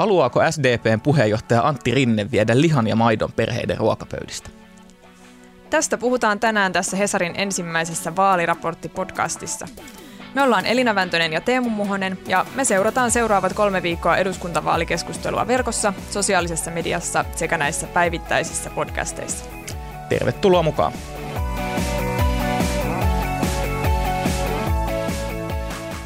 [0.00, 4.50] Haluaako SDPn puheenjohtaja Antti Rinne viedä lihan ja maidon perheiden ruokapöydistä?
[5.70, 9.68] Tästä puhutaan tänään tässä Hesarin ensimmäisessä vaaliraporttipodcastissa.
[10.34, 15.92] Me ollaan Elina Väntönen ja Teemu Muhonen ja me seurataan seuraavat kolme viikkoa eduskuntavaalikeskustelua verkossa,
[16.10, 19.44] sosiaalisessa mediassa sekä näissä päivittäisissä podcasteissa.
[20.08, 20.92] Tervetuloa mukaan!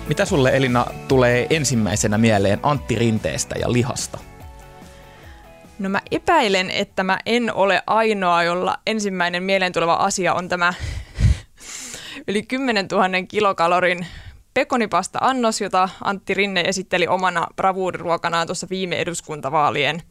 [0.09, 4.19] Mitä sulle Elina tulee ensimmäisenä mieleen Antti Rinteestä ja lihasta?
[5.79, 10.75] No mä epäilen, että mä en ole ainoa, jolla ensimmäinen mieleen tuleva asia on tämä
[12.29, 14.07] yli 10 000 kilokalorin
[14.55, 20.03] pekonipasta-annos, jota Antti Rinne esitteli omana bravuuriruokanaan tuossa viime eduskuntavaalien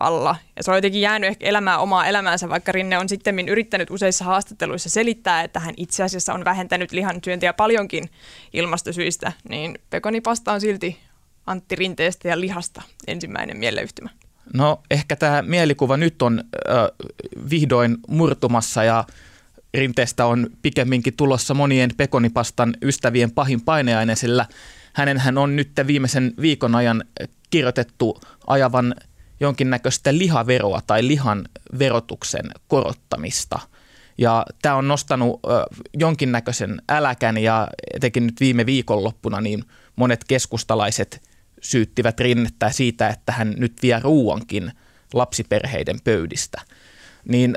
[0.00, 0.36] alla.
[0.56, 4.24] Ja se on jotenkin jäänyt ehkä elämään omaa elämäänsä, vaikka Rinne on sitten yrittänyt useissa
[4.24, 8.10] haastatteluissa selittää, että hän itse asiassa on vähentänyt lihan syöntiä paljonkin
[8.52, 10.98] ilmastosyistä, niin pekonipasta on silti
[11.46, 14.10] Antti Rinteestä ja lihasta ensimmäinen mieleyhtymä.
[14.54, 17.08] No ehkä tämä mielikuva nyt on äh,
[17.50, 19.04] vihdoin murtumassa ja
[19.74, 24.46] Rinteestä on pikemminkin tulossa monien pekonipastan ystävien pahin paineaine, sillä
[24.92, 27.04] hänenhän on nyt viimeisen viikon ajan
[27.50, 28.94] kirjoitettu ajavan
[29.40, 31.48] jonkinnäköistä lihaveroa tai lihan
[31.78, 33.58] verotuksen korottamista.
[34.18, 35.40] Ja tämä on nostanut
[35.94, 39.64] jonkinnäköisen äläkän ja etenkin nyt viime viikonloppuna niin
[39.96, 41.22] monet keskustalaiset
[41.60, 44.72] syyttivät rinnettä siitä, että hän nyt vie ruuankin
[45.14, 46.60] lapsiperheiden pöydistä.
[47.28, 47.56] Niin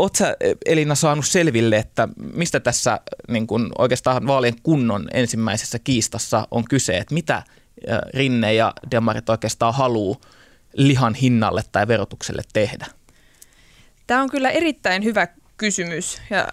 [0.00, 0.24] Oletko
[0.66, 6.96] Elina, saanut selville, että mistä tässä niin kun oikeastaan vaalien kunnon ensimmäisessä kiistassa on kyse,
[6.96, 7.42] että mitä
[8.14, 10.20] Rinne ja Demarit oikeastaan haluaa
[10.74, 12.86] lihan hinnalle tai verotukselle tehdä?
[14.06, 16.48] Tämä on kyllä erittäin hyvä kysymys ja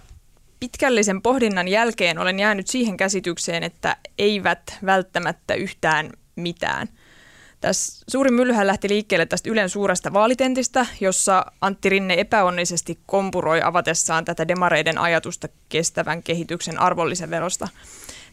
[0.60, 6.88] pitkällisen pohdinnan jälkeen olen jäänyt siihen käsitykseen, että eivät välttämättä yhtään mitään.
[7.62, 14.26] Tässä suuri myllyhän lähti liikkeelle tästä Ylen suuresta vaalitentistä, jossa Antti Rinne epäonnisesti kompuroi avatessaan
[14.26, 17.68] tätä demareiden ajatusta kestävän kehityksen arvonlisäverosta.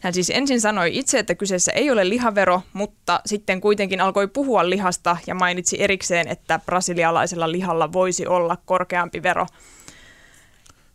[0.01, 4.69] Hän siis ensin sanoi itse, että kyseessä ei ole lihavero, mutta sitten kuitenkin alkoi puhua
[4.69, 9.47] lihasta ja mainitsi erikseen, että brasilialaisella lihalla voisi olla korkeampi vero.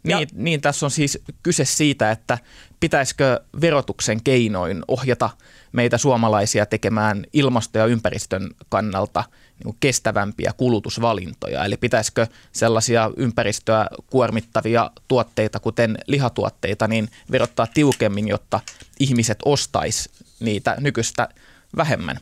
[0.03, 2.39] Niin, niin, tässä on siis kyse siitä, että
[2.81, 5.31] pitäisikö verotuksen keinoin ohjata
[5.73, 9.25] meitä suomalaisia tekemään ilmasto- ja ympäristön kannalta
[9.65, 11.65] niin kestävämpiä kulutusvalintoja.
[11.65, 18.61] Eli pitäisikö sellaisia ympäristöä kuormittavia tuotteita, kuten lihatuotteita, niin verottaa tiukemmin, jotta
[19.01, 21.29] ihmiset ostais niitä nykyistä
[21.77, 22.17] vähemmän.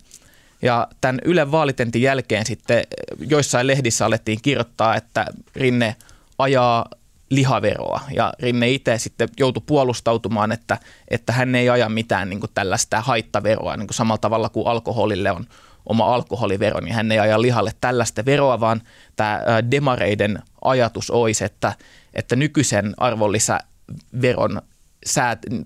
[0.63, 2.85] Ja tämän Ylen vaalitentin jälkeen sitten
[3.29, 5.97] joissain lehdissä alettiin kirjoittaa, että Rinne
[6.39, 6.91] ajaa
[7.31, 8.01] lihaveroa.
[8.15, 10.79] Ja Rinne itse sitten joutui puolustautumaan, että,
[11.09, 15.31] että hän ei aja mitään niin kuin tällaista haittaveroa, niin kuin samalla tavalla kuin alkoholille
[15.31, 15.47] on
[15.87, 18.83] oma alkoholivero, niin hän ei aja lihalle tällaista veroa, vaan
[19.17, 19.41] tämä
[19.71, 21.73] demareiden ajatus olisi, että,
[22.15, 24.63] että nykyisen arvonlisäveron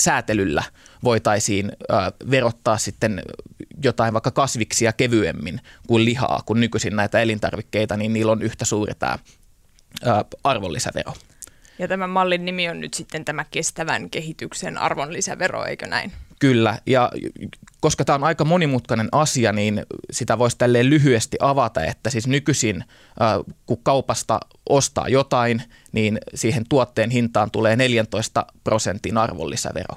[0.00, 0.62] säätelyllä
[1.04, 1.72] voitaisiin
[2.30, 3.22] verottaa sitten
[3.84, 8.94] jotain vaikka kasviksia kevyemmin kuin lihaa, kun nykyisin näitä elintarvikkeita, niin niillä on yhtä suuri
[8.94, 9.18] tämä
[10.44, 11.12] arvonlisävero.
[11.82, 16.12] Ja tämän mallin nimi on nyt sitten tämä kestävän kehityksen arvonlisävero, eikö näin?
[16.38, 17.10] Kyllä, ja
[17.80, 22.84] koska tämä on aika monimutkainen asia, niin sitä voisi tälleen lyhyesti avata, että siis nykyisin
[23.66, 29.96] kun kaupasta ostaa jotain, niin siihen tuotteen hintaan tulee 14 prosentin arvonlisävero.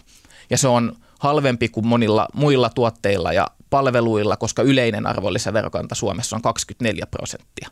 [0.50, 6.41] Ja se on halvempi kuin monilla muilla tuotteilla ja palveluilla, koska yleinen arvonlisäverokanta Suomessa on
[6.41, 7.69] 24 prosenttia.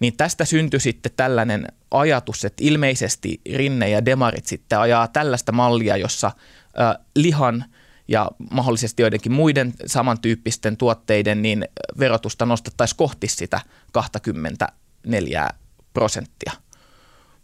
[0.00, 5.96] Niin tästä syntyi sitten tällainen ajatus, että ilmeisesti Rinne ja Demarit sitten ajaa tällaista mallia,
[5.96, 7.64] jossa äh, lihan
[8.08, 11.64] ja mahdollisesti joidenkin muiden samantyyppisten tuotteiden niin
[11.98, 13.60] verotusta nostettaisiin kohti sitä
[13.92, 15.48] 24
[15.92, 16.52] prosenttia.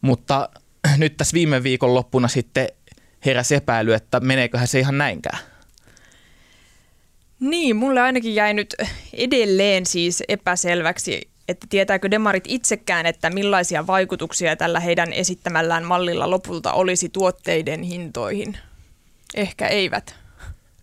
[0.00, 0.48] Mutta
[0.96, 2.68] nyt tässä viime viikon loppuna sitten
[3.26, 5.38] heräsi epäily, että meneeköhän se ihan näinkään.
[7.40, 8.74] Niin, mulle ainakin jäi nyt
[9.12, 16.72] edelleen siis epäselväksi, että tietääkö demarit itsekään, että millaisia vaikutuksia tällä heidän esittämällään mallilla lopulta
[16.72, 18.58] olisi tuotteiden hintoihin?
[19.34, 20.14] Ehkä eivät.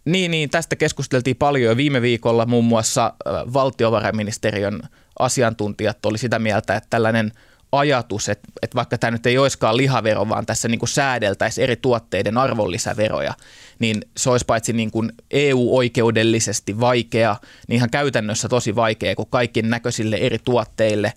[0.06, 2.46] Niin, niin, tästä keskusteltiin paljon jo viime viikolla.
[2.46, 3.14] Muun muassa
[3.54, 4.82] valtiovarainministeriön
[5.20, 7.32] asiantuntijat oli sitä mieltä, että tällainen–
[7.72, 11.76] ajatus, että, että vaikka tämä nyt ei olisikaan lihavero, vaan tässä niin kuin säädeltäisiin eri
[11.76, 13.34] tuotteiden arvonlisäveroja,
[13.80, 17.36] niin se olisi paitsi niin kuin EU-oikeudellisesti vaikea,
[17.68, 21.14] niin ihan käytännössä tosi vaikea, kun kaikki näköisille eri tuotteille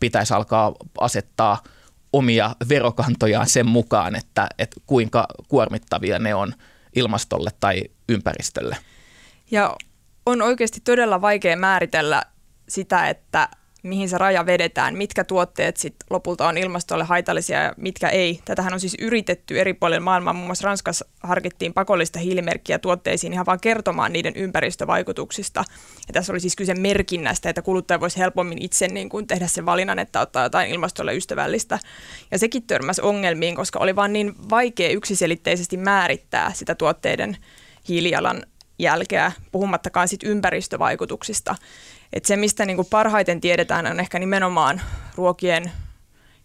[0.00, 1.62] pitäisi alkaa asettaa
[2.12, 6.54] omia verokantojaan sen mukaan, että, että kuinka kuormittavia ne on
[6.96, 8.76] ilmastolle tai ympäristölle.
[9.50, 9.76] Ja
[10.26, 12.22] on oikeasti todella vaikea määritellä
[12.68, 13.48] sitä, että
[13.82, 18.40] mihin se raja vedetään, mitkä tuotteet sit lopulta on ilmastolle haitallisia ja mitkä ei.
[18.44, 20.32] Tätähän on siis yritetty eri puolilla maailmaa.
[20.32, 25.64] Muun muassa Ranskassa harkittiin pakollista hiilimerkkiä tuotteisiin ihan vaan kertomaan niiden ympäristövaikutuksista.
[26.08, 29.66] Ja tässä oli siis kyse merkinnästä, että kuluttaja voisi helpommin itse niin kuin tehdä sen
[29.66, 31.78] valinnan, että ottaa jotain ilmastolle ystävällistä.
[32.30, 37.36] Ja sekin törmäsi ongelmiin, koska oli vaan niin vaikea yksiselitteisesti määrittää sitä tuotteiden
[37.88, 38.42] hiilijalan
[38.78, 41.54] jälkeä, puhumattakaan sit ympäristövaikutuksista.
[42.12, 44.80] Et se, mistä niin kuin parhaiten tiedetään, on ehkä nimenomaan
[45.14, 45.72] ruokien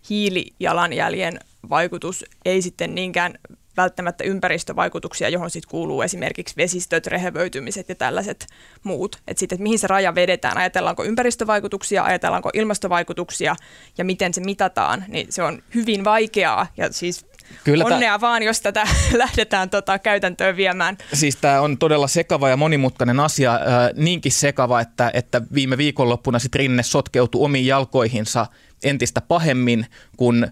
[0.10, 3.40] hiilijalanjäljen vaikutus, ei sitten niinkään
[3.78, 8.48] välttämättä ympäristövaikutuksia, johon sitten kuuluu esimerkiksi vesistöt, rehevöitymiset ja tällaiset
[8.84, 9.22] muut.
[9.28, 13.56] Että sitten, että mihin se raja vedetään, ajatellaanko ympäristövaikutuksia, ajatellaanko ilmastovaikutuksia
[13.98, 16.68] ja miten se mitataan, niin se on hyvin vaikeaa.
[16.78, 17.26] Ja siis
[17.64, 20.98] Kyllä Onnea ta- vaan, jos tätä lähdetään tota käytäntöön viemään.
[21.14, 23.62] Siis tämä on todella sekava ja monimutkainen asia, äh,
[23.96, 28.46] niinkin sekava, että, että viime viikonloppuna sitten Rinne sotkeutui omiin jalkoihinsa
[28.84, 29.86] entistä pahemmin,
[30.18, 30.48] kun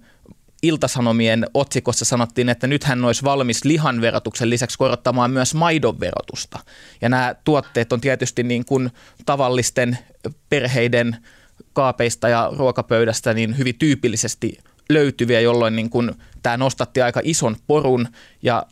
[0.63, 6.59] Iltasanomien otsikossa sanottiin, että nyt hän olisi valmis lihan verotuksen lisäksi korottamaan myös maidon verotusta.
[7.01, 8.89] Ja nämä tuotteet on tietysti niin kuin
[9.25, 9.97] tavallisten
[10.49, 11.17] perheiden
[11.73, 14.57] kaapeista ja ruokapöydästä niin hyvin tyypillisesti
[14.89, 16.11] löytyviä, jolloin niin kuin
[16.43, 18.07] tämä nostatti aika ison porun.
[18.41, 18.65] Ja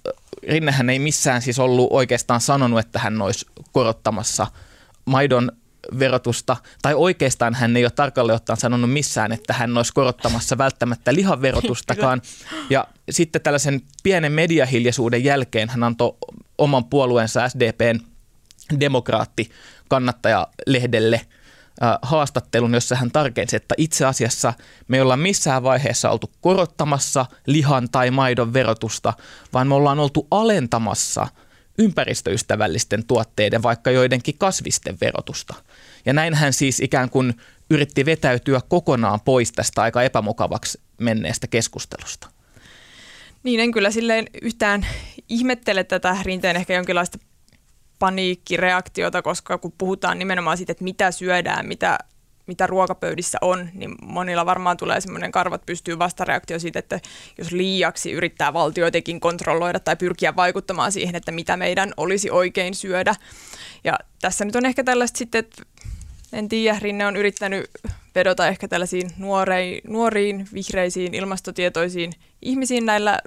[0.48, 4.48] Rinnehän ei missään siis ollut oikeastaan sanonut, että hän olisi korottamassa
[5.06, 5.52] maidon
[6.00, 11.14] verotusta, tai oikeastaan hän ei ole tarkalleen ottaen sanonut missään, että hän olisi korottamassa välttämättä
[11.14, 12.22] lihan verotustakaan.
[12.70, 16.18] Ja sitten tällaisen pienen mediahiljaisuuden jälkeen hän antoi
[16.58, 18.00] oman puolueensa SDPn
[18.80, 19.50] demokraatti
[19.90, 21.22] kannattajalehdelle–
[22.02, 24.54] haastattelun, jossa hän tarkensi, että itse asiassa
[24.88, 29.14] me ei olla missään vaiheessa oltu korottamassa lihan tai maidon verotusta,
[29.54, 31.28] vaan me ollaan oltu alentamassa
[31.78, 35.54] ympäristöystävällisten tuotteiden, vaikka joidenkin kasvisten verotusta.
[36.06, 37.34] Ja näin hän siis ikään kuin
[37.70, 42.28] yritti vetäytyä kokonaan pois tästä aika epämukavaksi menneestä keskustelusta.
[43.44, 44.88] Niin, en kyllä silleen yhtään
[45.30, 47.18] ihmettele tätä rinteen ehkä jonkinlaista
[48.04, 51.98] paniikkireaktiota, koska kun puhutaan nimenomaan siitä, että mitä syödään, mitä,
[52.48, 57.00] mitä ruokapöydissä on, niin monilla varmaan tulee semmoinen karvat pystyy vastareaktio siitä, että
[57.38, 62.76] jos liiaksi yrittää valtio jotenkin kontrolloida tai pyrkiä vaikuttamaan siihen, että mitä meidän olisi oikein
[62.76, 63.16] syödä.
[63.84, 65.64] Ja tässä nyt on ehkä tällaista sitten, että
[66.34, 67.70] en tiedä, Rinne on yrittänyt
[68.16, 73.20] vedota ehkä tällaisiin nuoreiin, nuoriin, vihreisiin, ilmastotietoisiin ihmisiin näillä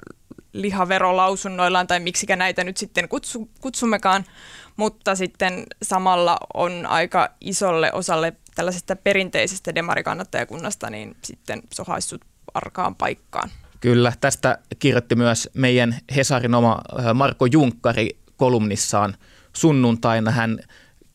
[0.61, 4.23] lihaverolausunnoillaan tai miksikä näitä nyt sitten kutsu, kutsummekaan,
[4.77, 12.21] mutta sitten samalla on aika isolle osalle tällaisesta perinteisestä demarikannattajakunnasta niin sitten sohaissut
[12.53, 13.49] arkaan paikkaan.
[13.79, 16.81] Kyllä, tästä kirjoitti myös meidän Hesarin oma
[17.13, 19.15] Marko Junkkari kolumnissaan
[19.53, 20.31] sunnuntaina.
[20.31, 20.59] Hän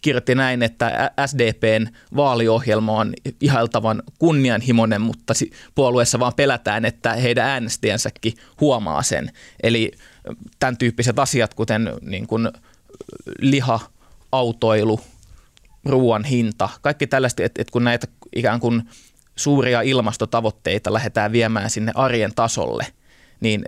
[0.02, 5.34] kirjoitti näin, että SDPn vaaliohjelma on ihailtavan kunnianhimoinen, mutta
[5.74, 9.30] puolueessa vaan pelätään, että heidän äänestäjänsäkin huomaa sen.
[9.62, 9.90] Eli
[10.58, 12.48] tämän tyyppiset asiat, kuten niin kuin
[13.38, 13.80] liha,
[14.32, 15.00] autoilu,
[15.84, 18.06] ruoan hinta, kaikki tällaista, että, että kun näitä
[18.36, 18.82] ikään kuin
[19.36, 22.86] suuria ilmastotavoitteita lähdetään viemään sinne arjen tasolle,
[23.40, 23.64] niin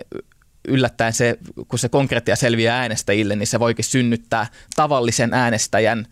[0.67, 6.05] yllättäen se, kun se konkreettia selviää äänestäjille, niin se voikin synnyttää tavallisen äänestäjän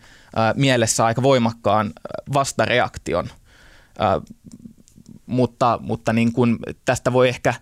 [0.54, 1.92] mielessä aika voimakkaan
[2.34, 3.28] vastareaktion.
[5.26, 7.54] Mutta mutta niin kuin tästä voi ehkä,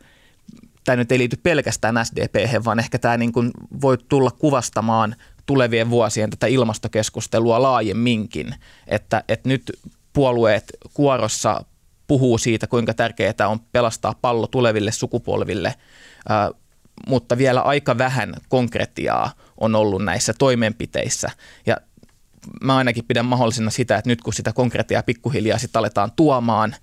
[0.85, 3.51] tämä nyt ei liity pelkästään SDP, vaan ehkä tämä niin kuin
[3.81, 5.17] voi tulla kuvastamaan
[5.47, 8.55] tulevien vuosien tätä ilmastokeskustelua laajemminkin,
[8.87, 9.73] että, että nyt
[10.13, 10.65] puolueet
[10.95, 11.65] kuorossa
[12.07, 15.75] puhuu siitä, kuinka tärkeää on pelastaa pallo tuleville sukupolville,
[17.09, 19.31] mutta vielä aika vähän konkretiaa
[19.61, 21.31] on ollut näissä toimenpiteissä.
[21.67, 21.77] Ja
[22.63, 26.77] mä ainakin pidän mahdollisena sitä, että nyt kun sitä konkretiaa pikkuhiljaa sitten aletaan tuomaan,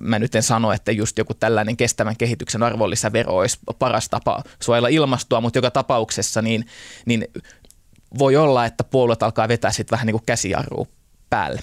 [0.00, 4.88] mä nyt en sano, että just joku tällainen kestävän kehityksen arvonlisävero olisi paras tapa suojella
[4.88, 6.66] ilmastoa, mutta joka tapauksessa niin,
[7.06, 7.28] niin
[8.18, 10.86] voi olla, että puolueet alkaa vetää sitten vähän niin kuin käsijarrua
[11.30, 11.62] päälle.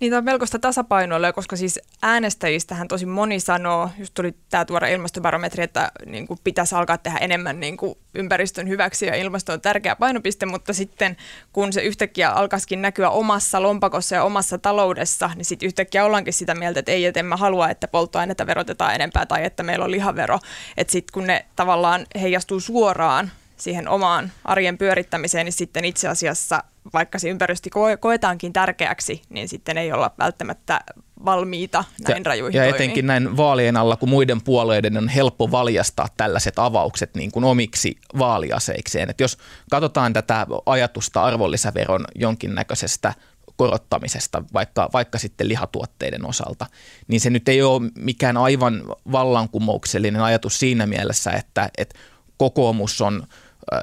[0.00, 4.92] Niin tämä on melkoista tasapainoilua, koska siis äänestäjistähän tosi moni sanoo, just tuli tämä tuore
[4.92, 9.60] ilmastobarometri, että niin kuin pitäisi alkaa tehdä enemmän niin kuin ympäristön hyväksi ja ilmasto on
[9.60, 11.16] tärkeä painopiste, mutta sitten
[11.52, 16.54] kun se yhtäkkiä alkaisikin näkyä omassa lompakossa ja omassa taloudessa, niin sitten yhtäkkiä ollaankin sitä
[16.54, 19.90] mieltä, että ei, että en mä halua, että polttoainetta verotetaan enempää tai että meillä on
[19.90, 20.38] lihavero.
[20.76, 26.64] Että sitten kun ne tavallaan heijastuu suoraan siihen omaan arjen pyörittämiseen, niin sitten itse asiassa,
[26.92, 30.80] vaikka se ympäristö koetaankin tärkeäksi, niin sitten ei olla välttämättä
[31.24, 36.58] valmiita näin rajuihin Ja etenkin näin vaalien alla, kun muiden puolueiden on helppo valjastaa tällaiset
[36.58, 39.10] avaukset niin kuin omiksi vaaliaseikseen.
[39.10, 39.38] Et jos
[39.70, 43.14] katsotaan tätä ajatusta arvonlisäveron jonkinnäköisestä
[43.56, 46.66] korottamisesta, vaikka, vaikka sitten lihatuotteiden osalta,
[47.08, 51.98] niin se nyt ei ole mikään aivan vallankumouksellinen ajatus siinä mielessä, että, että
[52.36, 53.26] kokoomus on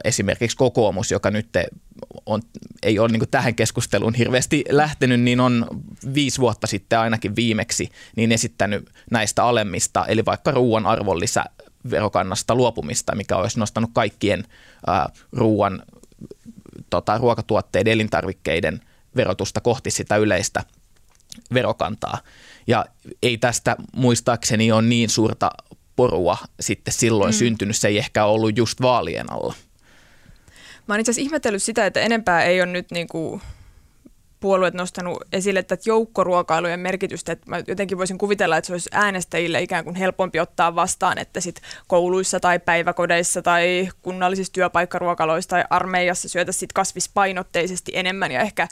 [0.04, 1.50] esimerkiksi kokoomus, joka nyt
[2.26, 2.42] on,
[2.86, 5.68] ei ole niin tähän keskusteluun hirveästi lähtenyt, niin on
[6.14, 13.38] viisi vuotta sitten ainakin viimeksi niin esittänyt näistä alemmista, eli vaikka ruoan arvonlisäverokannasta luopumista, mikä
[13.38, 14.44] olisi nostanut kaikkien
[14.88, 15.84] ää, ruoan,
[16.90, 18.82] tota, ruokatuotteiden, elintarvikkeiden
[19.16, 20.64] verotusta kohti sitä yleistä
[21.54, 22.18] verokantaa.
[22.68, 22.86] Ja
[23.24, 25.52] ei tästä muistaakseni ole niin suurta
[25.96, 27.38] porua sitten silloin mm.
[27.38, 29.54] syntynyt, se ei ehkä ollut just vaalien alla.
[30.88, 33.42] Mä oon itse asiassa ihmetellyt sitä, että enempää ei ole nyt niinku
[34.40, 39.62] puolueet nostanut esille tätä joukkoruokailujen merkitystä, että mä jotenkin voisin kuvitella, että se olisi äänestäjille
[39.62, 46.30] ikään kuin helpompi ottaa vastaan, että sit kouluissa tai päiväkodeissa tai kunnallisissa työpaikkaruokaloissa tai armeijassa
[46.30, 48.68] syötäisiin sit kasvispainotteisesti enemmän ja ehkä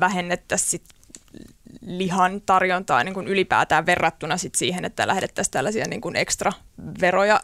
[0.00, 0.82] vähennettäisiin sit
[1.80, 6.52] lihan tarjontaa niin kuin ylipäätään verrattuna sit siihen, että lähdettäisiin tällaisia niin kuin ekstra
[7.00, 7.40] veroja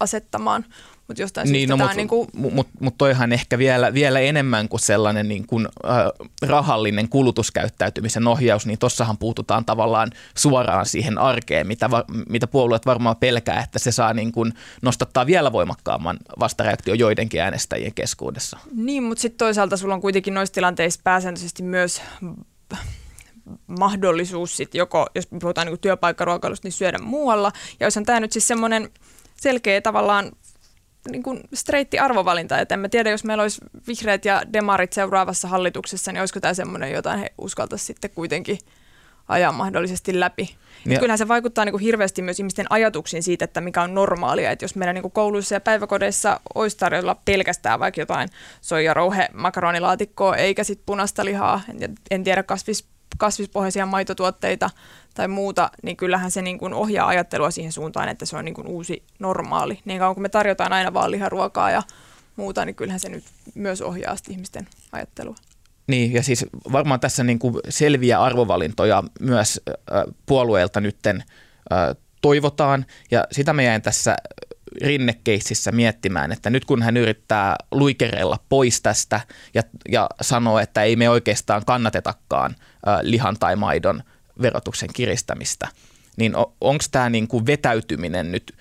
[0.00, 0.64] asettamaan.
[1.08, 2.28] Mutta jostain niin, no, mutta niin kuin...
[2.34, 8.66] mut, mut toihan ehkä vielä, vielä enemmän kuin sellainen niin kuin, äh, rahallinen kulutuskäyttäytymisen ohjaus,
[8.66, 13.92] niin tossahan puututaan tavallaan suoraan siihen arkeen, mitä, va, mitä puolueet varmaan pelkää, että se
[13.92, 18.58] saa niin kuin nostattaa vielä voimakkaamman vastareaktio joidenkin äänestäjien keskuudessa.
[18.74, 22.02] Niin, mutta sitten toisaalta sulla on kuitenkin noissa tilanteissa pääsääntöisesti myös
[23.78, 27.52] mahdollisuus sit joko, jos puhutaan niin työpaikkaruokailusta, niin syödä muualla.
[27.80, 28.90] Ja jos on tämä nyt siis semmoinen
[29.36, 30.32] selkeä tavallaan
[31.10, 32.58] niin kuin streitti arvovalinta.
[32.58, 36.54] Et en mä tiedä, jos meillä olisi vihreät ja demarit seuraavassa hallituksessa, niin olisiko tämä
[36.54, 38.58] semmoinen, jota he uskaltaisi sitten kuitenkin
[39.28, 40.56] ajaa mahdollisesti läpi.
[40.86, 40.98] Ja.
[40.98, 44.50] Kyllähän se vaikuttaa niin kuin hirveästi myös ihmisten ajatuksiin siitä, että mikä on normaalia.
[44.50, 48.28] Että jos meidän niin kuin kouluissa ja päiväkodeissa olisi tarjolla pelkästään vaikka jotain
[48.60, 51.60] soijarouhe makaronilaatikkoa eikä sitten punaista lihaa,
[52.10, 54.70] en tiedä kasvis, kasvispohjaisia maitotuotteita
[55.14, 58.54] tai muuta, niin kyllähän se niin kuin ohjaa ajattelua siihen suuntaan, että se on niin
[58.54, 59.80] kuin uusi normaali.
[59.84, 61.82] Niin kauan kun me tarjotaan aina vaan liharuokaa ja
[62.36, 65.34] muuta, niin kyllähän se nyt myös ohjaa ihmisten ajattelua.
[65.86, 69.60] Niin, ja siis varmaan tässä niin kuin selviä arvovalintoja myös
[70.26, 71.24] puolueelta nytten
[72.22, 74.16] toivotaan, ja sitä me jäin tässä
[74.82, 79.20] rinnekeississä miettimään, että nyt kun hän yrittää luikerella pois tästä
[79.54, 82.56] ja, ja sanoo, että ei me oikeastaan kannatetakaan
[83.02, 84.02] lihan tai maidon–
[84.42, 85.68] verotuksen kiristämistä,
[86.16, 88.54] niin onko tämä niin kuin vetäytyminen nyt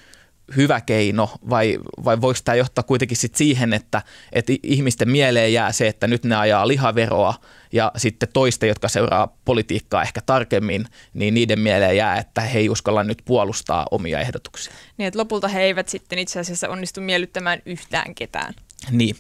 [0.55, 5.71] hyvä keino vai, vai voiko tämä johtaa kuitenkin sit siihen, että, että ihmisten mieleen jää
[5.71, 7.33] se, että nyt ne ajaa lihaveroa
[7.71, 12.69] ja sitten toisten, jotka seuraa politiikkaa ehkä tarkemmin, niin niiden mieleen jää, että he ei
[12.69, 14.73] uskalla nyt puolustaa omia ehdotuksia.
[14.97, 18.53] Niin, että lopulta he eivät sitten itse asiassa onnistu miellyttämään yhtään ketään.
[18.91, 19.15] Niin.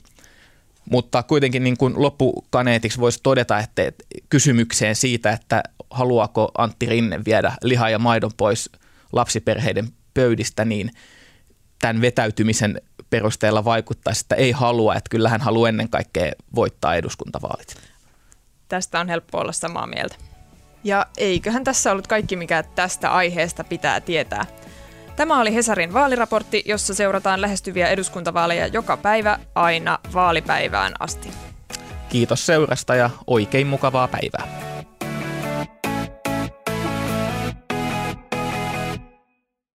[0.89, 3.91] Mutta kuitenkin niin kuin loppukaneetiksi voisi todeta, että
[4.29, 8.69] kysymykseen siitä, että haluaako Antti Rinne viedä liha ja maidon pois
[9.11, 10.91] lapsiperheiden pöydistä, niin
[11.81, 17.75] tämän vetäytymisen perusteella vaikuttaisi, että ei halua, että kyllä hän haluaa ennen kaikkea voittaa eduskuntavaalit.
[18.67, 20.15] Tästä on helppo olla samaa mieltä.
[20.83, 24.45] Ja eiköhän tässä ollut kaikki, mikä tästä aiheesta pitää tietää.
[25.15, 31.29] Tämä oli Hesarin vaaliraportti, jossa seurataan lähestyviä eduskuntavaaleja joka päivä aina vaalipäivään asti.
[32.09, 34.74] Kiitos seurasta ja oikein mukavaa päivää.